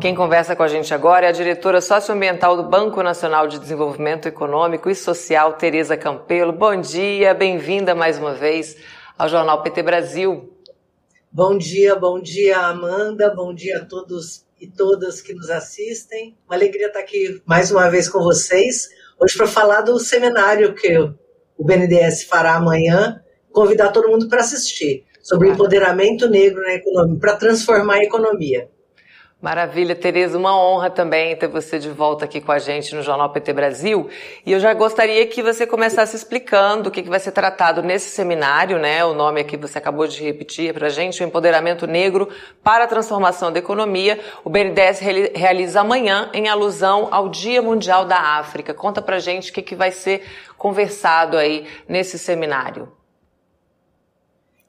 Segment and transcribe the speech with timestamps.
[0.00, 4.26] Quem conversa com a gente agora é a diretora socioambiental do Banco Nacional de Desenvolvimento
[4.26, 6.54] Econômico e Social, Tereza Campelo.
[6.54, 8.78] Bom dia, bem-vinda mais uma vez
[9.18, 10.56] ao Jornal PT Brasil.
[11.30, 16.34] Bom dia, bom dia, Amanda, bom dia a todos e todas que nos assistem.
[16.46, 18.88] Uma alegria estar aqui mais uma vez com vocês,
[19.20, 20.96] hoje para falar do seminário que
[21.58, 23.22] o BNDES fará amanhã,
[23.52, 25.60] convidar todo mundo para assistir, sobre claro.
[25.60, 28.66] empoderamento negro na economia, para transformar a economia.
[29.40, 33.30] Maravilha, Tereza, uma honra também ter você de volta aqui com a gente no Jornal
[33.30, 34.06] PT Brasil.
[34.44, 38.78] E eu já gostaria que você começasse explicando o que, vai ser tratado nesse seminário,
[38.78, 39.02] né?
[39.02, 42.28] O nome aqui você acabou de repetir para a gente, o Empoderamento Negro
[42.62, 44.20] para a Transformação da Economia.
[44.44, 45.00] O BNDES
[45.34, 48.74] realiza amanhã em alusão ao Dia Mundial da África.
[48.74, 50.22] Conta para a gente o que, que vai ser
[50.58, 52.92] conversado aí nesse seminário.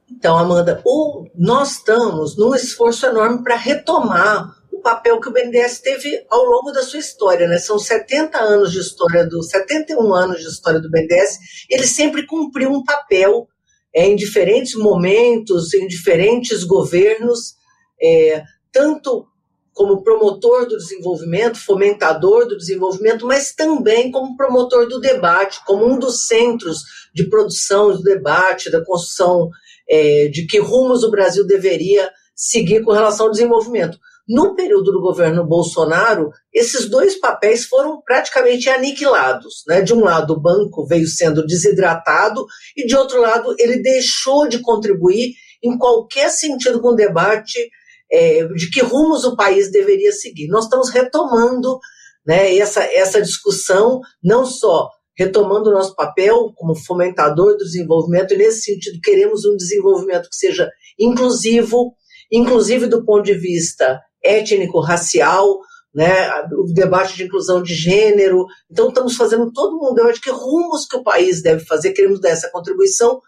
[0.10, 6.26] Então, Amanda, o, nós estamos num esforço enorme para retomar papel que o BNDES teve
[6.30, 7.58] ao longo da sua história, né?
[7.58, 11.38] São 70 anos de história do 71 anos de história do BNDES.
[11.70, 13.48] Ele sempre cumpriu um papel
[13.94, 17.56] é, em diferentes momentos, em diferentes governos,
[18.02, 19.26] é, tanto
[19.74, 25.98] como promotor do desenvolvimento, fomentador do desenvolvimento, mas também como promotor do debate, como um
[25.98, 26.80] dos centros
[27.14, 29.50] de produção do debate, da construção
[29.90, 33.98] é, de que rumos o Brasil deveria seguir com relação ao desenvolvimento.
[34.28, 39.64] No período do governo Bolsonaro, esses dois papéis foram praticamente aniquilados.
[39.68, 39.82] Né?
[39.82, 44.60] De um lado, o banco veio sendo desidratado, e de outro lado, ele deixou de
[44.60, 47.70] contribuir em qualquer sentido com o debate
[48.12, 50.48] é, de que rumos o país deveria seguir.
[50.48, 51.80] Nós estamos retomando
[52.26, 58.38] né, essa, essa discussão, não só retomando o nosso papel como fomentador do desenvolvimento, e
[58.38, 60.70] nesse sentido, queremos um desenvolvimento que seja
[61.00, 61.94] inclusivo,
[62.32, 65.60] inclusive do ponto de vista étnico-racial,
[65.94, 68.46] né, o debate de inclusão de gênero.
[68.70, 72.22] Então, estamos fazendo todo um debate de que rumos que o país deve fazer, queremos
[72.22, 73.22] dar essa contribuição,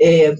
[0.00, 0.34] é,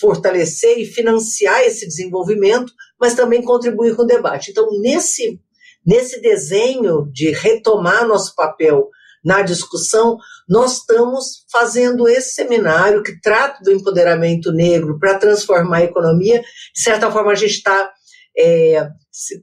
[0.00, 4.50] fortalecer e financiar esse desenvolvimento, mas também contribuir com o debate.
[4.50, 5.40] Então, nesse,
[5.86, 8.88] nesse desenho de retomar nosso papel
[9.24, 10.16] na discussão,
[10.48, 16.40] nós estamos fazendo esse seminário que trata do empoderamento negro para transformar a economia.
[16.40, 17.90] De certa forma, a gente está
[18.36, 18.88] é,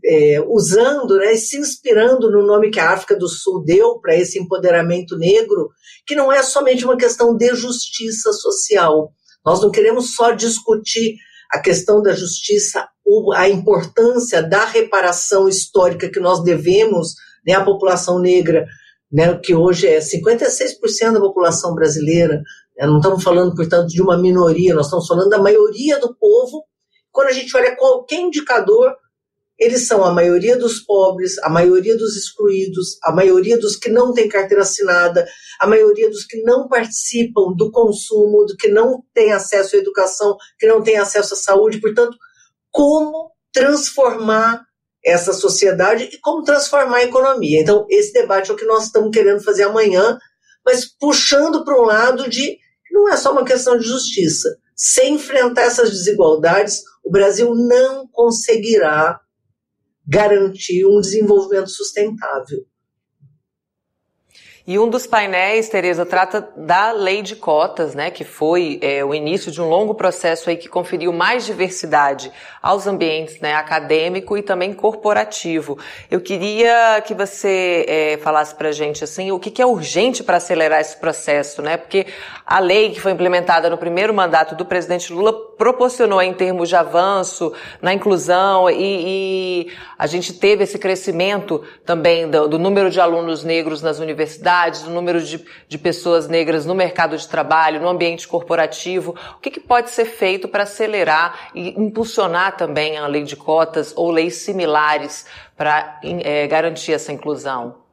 [0.06, 4.40] é, usando né, se inspirando no nome que a África do Sul deu para esse
[4.40, 5.70] empoderamento negro,
[6.06, 9.12] que não é somente uma questão de justiça social.
[9.46, 11.16] Nós não queremos só discutir
[11.52, 12.88] a questão da justiça,
[13.36, 17.14] a importância da reparação histórica que nós devemos
[17.46, 18.66] né, à população negra,
[19.12, 22.42] né, que hoje é 56% da população brasileira.
[22.78, 26.64] Né, não estamos falando, portanto, de uma minoria, nós estamos falando da maioria do povo
[27.18, 28.96] quando a gente olha qualquer indicador,
[29.58, 34.14] eles são a maioria dos pobres, a maioria dos excluídos, a maioria dos que não
[34.14, 35.28] têm carteira assinada,
[35.60, 40.38] a maioria dos que não participam do consumo, do que não têm acesso à educação,
[40.60, 41.82] que não têm acesso à saúde.
[41.82, 42.16] Portanto,
[42.70, 44.64] como transformar
[45.04, 47.62] essa sociedade e como transformar a economia.
[47.62, 50.20] Então, esse debate é o que nós estamos querendo fazer amanhã,
[50.64, 52.60] mas puxando para um lado de
[52.92, 54.56] não é só uma questão de justiça.
[54.78, 59.20] Sem enfrentar essas desigualdades, o Brasil não conseguirá
[60.08, 62.60] garantir um desenvolvimento sustentável.
[64.70, 69.16] E um dos painéis, Tereza, trata da lei de cotas, né, que foi é, o
[69.16, 72.30] início de um longo processo aí que conferiu mais diversidade
[72.62, 75.80] aos ambientes né, acadêmico e também corporativo.
[76.12, 80.36] Eu queria que você é, falasse para gente assim, o que, que é urgente para
[80.36, 81.78] acelerar esse processo, né?
[81.78, 82.06] Porque
[82.46, 86.76] a lei que foi implementada no primeiro mandato do presidente Lula proporcionou em termos de
[86.76, 87.52] avanço
[87.82, 93.44] na inclusão e, e a gente teve esse crescimento também do, do número de alunos
[93.44, 98.28] negros nas universidades o número de, de pessoas negras no mercado de trabalho, no ambiente
[98.28, 99.16] corporativo.
[99.36, 103.94] O que, que pode ser feito para acelerar e impulsionar também a lei de cotas
[103.96, 107.87] ou leis similares para é, garantir essa inclusão?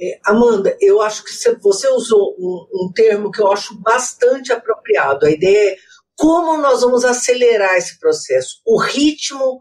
[0.00, 1.30] É, Amanda, eu acho que
[1.60, 5.26] você usou um, um, termo que eu acho bastante apropriado.
[5.26, 5.76] A ideia é
[6.16, 8.60] como nós vamos acelerar esse processo.
[8.66, 9.58] O ritmo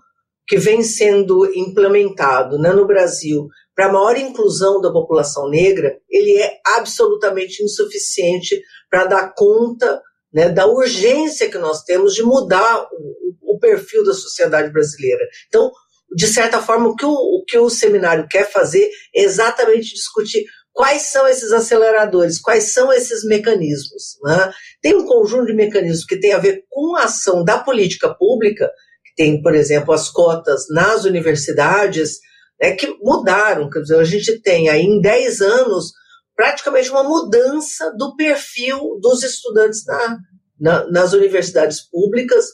[0.48, 6.38] que vem sendo implementado né, no Brasil para a maior inclusão da população negra, ele
[6.38, 10.02] é absolutamente insuficiente para dar conta
[10.34, 15.24] né, da urgência que nós temos de mudar o, o, perfil da sociedade brasileira.
[15.48, 15.72] Então,
[16.16, 20.44] de certa forma, o que o, o que o seminário quer fazer é exatamente discutir
[20.74, 24.18] quais são esses aceleradores, quais são esses mecanismos.
[24.24, 24.54] Né?
[24.82, 28.72] Tem um conjunto de mecanismos que tem a ver com a ação da política pública,
[29.16, 32.20] tem, por exemplo, as cotas nas universidades,
[32.62, 33.70] né, que mudaram.
[33.70, 35.92] Quer dizer, a gente tem aí em 10 anos
[36.34, 40.18] praticamente uma mudança do perfil dos estudantes na,
[40.58, 42.46] na, nas universidades públicas,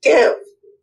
[0.00, 0.32] que é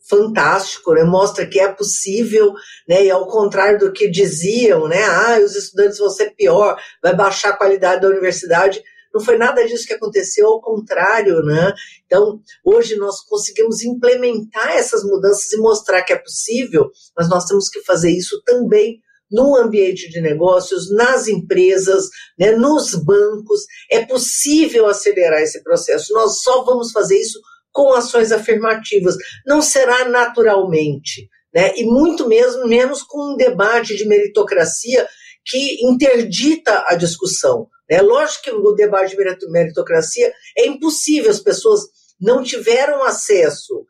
[0.10, 1.04] fantástico, né?
[1.04, 2.54] mostra que é possível,
[2.88, 3.06] né?
[3.06, 5.04] e ao contrário do que diziam, né?
[5.04, 8.82] ah, os estudantes vão ser pior, vai baixar a qualidade da universidade,
[9.14, 11.74] não foi nada disso que aconteceu, ao contrário, né?
[12.06, 17.70] Então, hoje nós conseguimos implementar essas mudanças e mostrar que é possível, mas nós temos
[17.70, 19.02] que fazer isso também
[19.32, 23.62] no ambiente de negócios, nas empresas, né, nos bancos.
[23.92, 26.14] É possível acelerar esse processo.
[26.14, 27.40] Nós só vamos fazer isso
[27.72, 29.16] com ações afirmativas.
[29.46, 35.08] Não será naturalmente, né, e muito mesmo menos com um debate de meritocracia
[35.46, 37.68] que interdita a discussão.
[37.90, 41.82] É lógico que o debate de meritocracia é impossível, as pessoas
[42.22, 43.86] não tiveram acesso,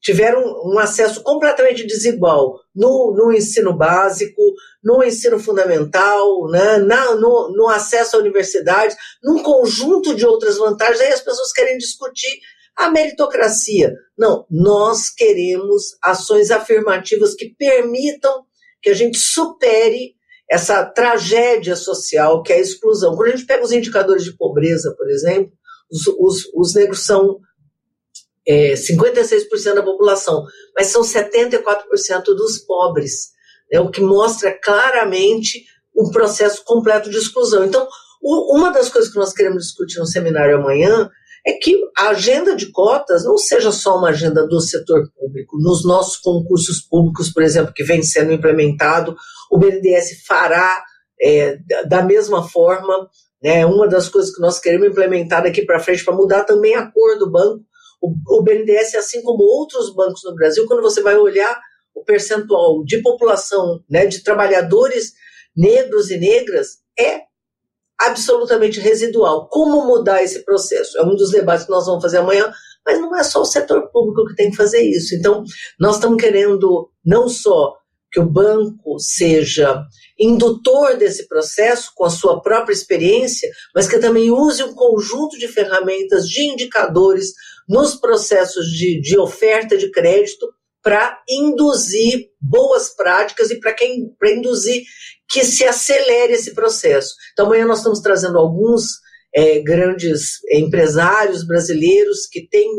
[0.00, 4.42] tiveram um acesso completamente desigual no, no ensino básico,
[4.82, 11.00] no ensino fundamental, né, na, no, no acesso à universidade, num conjunto de outras vantagens,
[11.00, 12.38] aí as pessoas querem discutir
[12.78, 13.92] a meritocracia.
[14.16, 18.44] Não, nós queremos ações afirmativas que permitam
[18.80, 20.14] que a gente supere
[20.48, 23.16] essa tragédia social que é a exclusão.
[23.16, 25.52] Quando a gente pega os indicadores de pobreza, por exemplo,
[25.90, 27.40] os, os, os negros são
[28.46, 30.44] é, 56% da população,
[30.74, 33.30] mas são 74% dos pobres,
[33.70, 35.64] né, o que mostra claramente
[35.94, 37.64] um processo completo de exclusão.
[37.64, 37.86] Então,
[38.22, 41.10] o, uma das coisas que nós queremos discutir no seminário amanhã
[41.48, 45.56] é que a agenda de cotas não seja só uma agenda do setor público.
[45.58, 49.16] Nos nossos concursos públicos, por exemplo, que vem sendo implementado,
[49.50, 50.84] o BNDES fará
[51.18, 51.58] é,
[51.88, 53.08] da mesma forma.
[53.42, 56.90] Né, uma das coisas que nós queremos implementar daqui para frente para mudar também a
[56.90, 57.64] cor do banco.
[58.02, 61.58] O, o BNDES, assim como outros bancos no Brasil, quando você vai olhar
[61.94, 65.12] o percentual de população, né, de trabalhadores
[65.56, 67.22] negros e negras, é
[68.00, 69.48] absolutamente residual.
[69.48, 70.98] Como mudar esse processo?
[70.98, 72.52] É um dos debates que nós vamos fazer amanhã,
[72.86, 75.14] mas não é só o setor público que tem que fazer isso.
[75.14, 75.44] Então,
[75.78, 77.74] nós estamos querendo não só
[78.10, 79.84] que o banco seja
[80.18, 85.46] indutor desse processo com a sua própria experiência, mas que também use um conjunto de
[85.46, 87.32] ferramentas, de indicadores
[87.68, 90.46] nos processos de, de oferta de crédito
[90.88, 93.76] para induzir boas práticas e para
[94.32, 94.84] induzir
[95.28, 97.14] que se acelere esse processo.
[97.34, 98.84] Então, amanhã nós estamos trazendo alguns
[99.34, 102.70] é, grandes empresários brasileiros que têm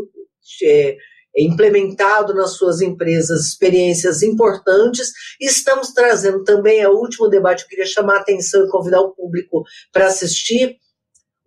[0.63, 0.97] é,
[1.37, 5.09] implementado nas suas empresas experiências importantes
[5.39, 9.01] e estamos trazendo também, é o último debate, eu queria chamar a atenção e convidar
[9.01, 9.61] o público
[9.93, 10.77] para assistir,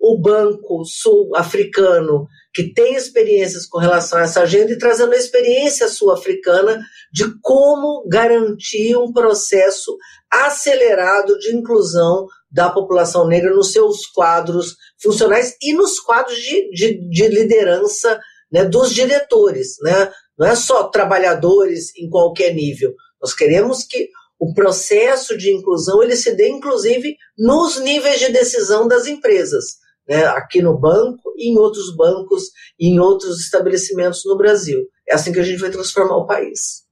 [0.02, 5.86] o Banco Sul-Africano, que tem experiências com relação a essa agenda, e trazendo a experiência
[5.86, 6.80] sul-africana
[7.12, 9.96] de como garantir um processo
[10.28, 17.08] acelerado de inclusão da população negra nos seus quadros funcionais e nos quadros de, de,
[17.08, 18.20] de liderança
[18.50, 19.76] né, dos diretores.
[19.82, 20.10] Né?
[20.36, 22.92] Não é só trabalhadores em qualquer nível.
[23.20, 28.88] Nós queremos que o processo de inclusão ele se dê, inclusive, nos níveis de decisão
[28.88, 32.44] das empresas né, aqui no banco e em outros bancos
[32.78, 34.78] e em outros estabelecimentos no Brasil.
[35.08, 36.82] É assim que a gente vai transformar o país.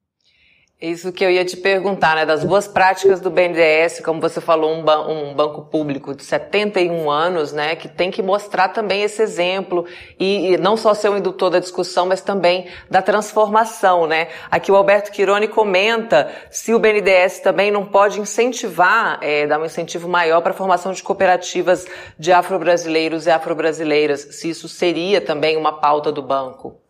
[0.80, 2.24] Isso que eu ia te perguntar, né?
[2.24, 7.10] Das boas práticas do BNDES, como você falou, um, ba um, banco público de 71
[7.10, 7.76] anos, né?
[7.76, 9.84] Que tem que mostrar também esse exemplo
[10.18, 14.28] e, e, não só ser um indutor da discussão, mas também da transformação, né?
[14.50, 19.66] Aqui o Alberto Quironi comenta se o BNDES também não pode incentivar, é, dar um
[19.66, 21.86] incentivo maior para a formação de cooperativas
[22.18, 26.80] de afro-brasileiros e afro-brasileiras, se isso seria também uma pauta do banco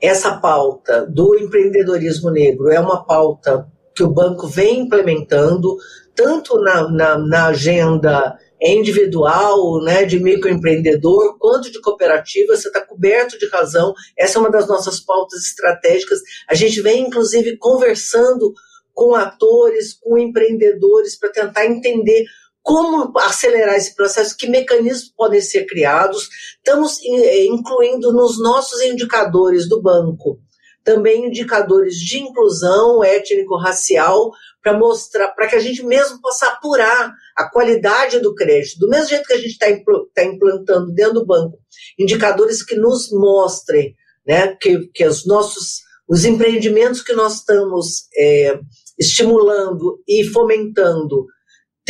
[0.00, 5.76] essa pauta do empreendedorismo negro é uma pauta que o banco vem implementando,
[6.14, 13.38] tanto na, na, na agenda individual, né, de microempreendedor, quanto de cooperativa, você está coberto
[13.38, 13.94] de razão.
[14.18, 16.20] Essa é uma das nossas pautas estratégicas.
[16.48, 18.52] A gente vem, inclusive, conversando
[18.92, 22.24] com atores, com empreendedores, para tentar entender
[22.62, 26.28] como acelerar esse processo, que mecanismos podem ser criados.
[26.56, 30.38] Estamos eh, incluindo nos nossos indicadores do banco
[30.82, 34.30] também indicadores de inclusão étnico-racial
[34.62, 38.78] para mostrar, para que a gente mesmo possa apurar a qualidade do crédito.
[38.78, 39.66] Do mesmo jeito que a gente está
[40.14, 41.58] tá implantando dentro do banco
[41.98, 43.94] indicadores que nos mostrem
[44.26, 48.58] né, que, que os nossos os empreendimentos que nós estamos é,
[48.98, 51.24] estimulando e fomentando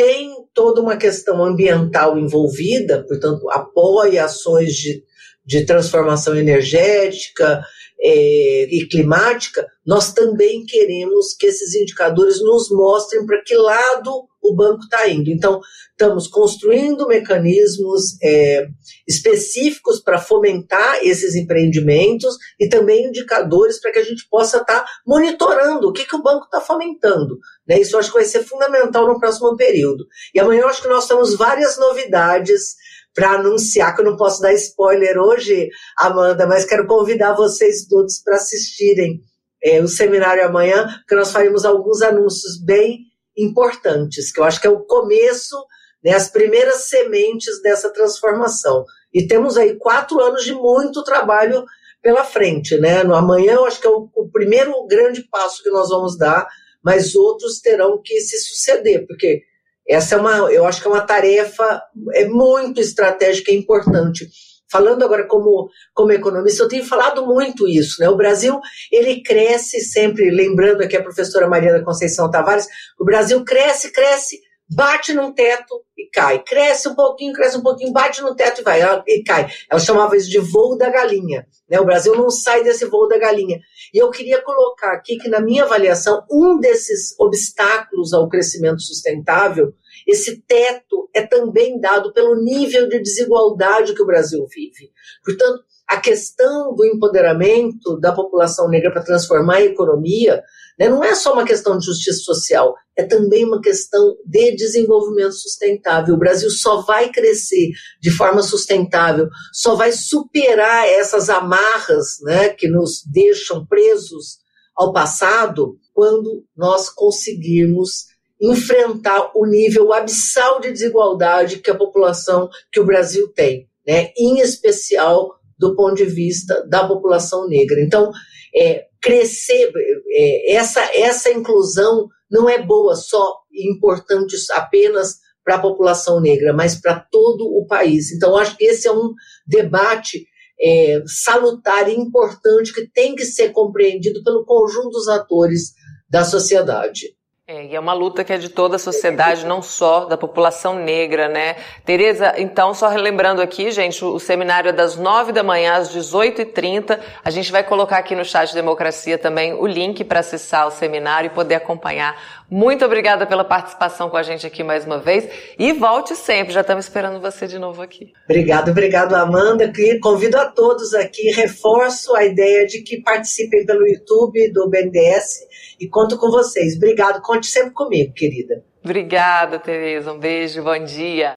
[0.01, 5.05] tem toda uma questão ambiental envolvida, portanto, apoia ações de,
[5.45, 7.63] de transformação energética
[8.03, 14.55] é, e climática, nós também queremos que esses indicadores nos mostrem para que lado o
[14.55, 15.31] banco está indo.
[15.31, 18.67] Então, estamos construindo mecanismos é,
[19.07, 24.87] específicos para fomentar esses empreendimentos e também indicadores para que a gente possa estar tá
[25.07, 27.39] monitorando o que, que o banco está fomentando.
[27.69, 27.81] Né?
[27.81, 30.07] Isso acho que vai ser fundamental no próximo período.
[30.35, 32.77] E amanhã eu acho que nós temos várias novidades
[33.15, 38.23] para anunciar, que eu não posso dar spoiler hoje, Amanda, mas quero convidar vocês todos
[38.23, 39.21] para assistirem
[39.63, 43.01] é, o seminário amanhã, porque nós faremos alguns anúncios bem
[43.37, 45.57] importantes, que eu acho que é o começo,
[46.05, 48.85] né, as primeiras sementes dessa transformação.
[49.13, 51.65] E temos aí quatro anos de muito trabalho
[52.03, 53.03] pela frente, né?
[53.03, 56.47] No amanhã eu acho que é o, o primeiro grande passo que nós vamos dar,
[56.83, 59.43] mas outros terão que se suceder, porque
[59.91, 61.83] essa é uma, eu acho que é uma tarefa
[62.15, 64.29] é muito estratégica e importante.
[64.71, 68.09] Falando agora como, como economista, eu tenho falado muito isso, né?
[68.09, 68.61] O Brasil,
[68.93, 72.69] ele cresce sempre, lembrando aqui a professora Maria da Conceição Tavares,
[73.01, 74.39] o Brasil cresce, cresce,
[74.71, 76.43] bate num teto e cai.
[76.43, 79.51] Cresce um pouquinho, cresce um pouquinho, bate no teto e vai, e cai.
[79.69, 81.47] Ela chamava isso de voo da galinha.
[81.69, 81.81] Né?
[81.81, 83.61] O Brasil não sai desse voo da galinha.
[83.93, 89.73] E eu queria colocar aqui que, na minha avaliação, um desses obstáculos ao crescimento sustentável,
[90.07, 94.91] esse teto é também dado pelo nível de desigualdade que o Brasil vive.
[95.25, 100.41] Portanto, a questão do empoderamento da população negra para transformar a economia
[100.79, 105.33] né, não é só uma questão de justiça social, é também uma questão de desenvolvimento
[105.33, 106.15] sustentável.
[106.15, 112.69] O Brasil só vai crescer de forma sustentável, só vai superar essas amarras né, que
[112.69, 114.39] nos deixam presos
[114.77, 118.05] ao passado quando nós conseguirmos
[118.41, 124.39] enfrentar o nível abissal de desigualdade que a população, que o Brasil tem, né, em
[124.39, 127.81] especial do ponto de vista da população negra.
[127.83, 128.11] Então,
[128.57, 129.71] é, crescer,
[130.11, 136.53] é, essa, essa inclusão não é boa só e importante apenas para a população negra,
[136.55, 138.11] mas para todo o país.
[138.11, 139.13] Então, acho que esse é um
[139.47, 140.27] debate
[140.63, 145.73] é, salutar e importante que tem que ser compreendido pelo conjunto dos atores
[146.09, 147.15] da sociedade.
[147.51, 150.77] É, e é uma luta que é de toda a sociedade, não só da população
[150.77, 151.57] negra, né?
[151.85, 157.01] Tereza, então, só relembrando aqui, gente, o seminário é das nove da manhã às 18h30.
[157.25, 161.27] A gente vai colocar aqui no chat Democracia também o link para acessar o seminário
[161.27, 162.17] e poder acompanhar.
[162.49, 165.29] Muito obrigada pela participação com a gente aqui mais uma vez.
[165.59, 168.13] E volte sempre, já estamos esperando você de novo aqui.
[168.29, 169.73] Obrigado, obrigado, Amanda.
[170.01, 175.89] Convido a todos aqui, reforço a ideia de que participem pelo YouTube do BNDES e
[175.89, 176.77] conto com vocês.
[176.77, 178.63] Obrigado, conte sempre comigo, querida.
[178.85, 180.13] Obrigada, Tereza.
[180.13, 181.29] Um beijo, bom dia.